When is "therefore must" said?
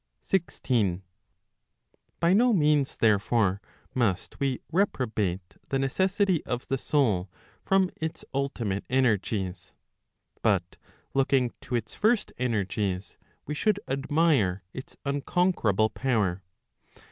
2.97-4.39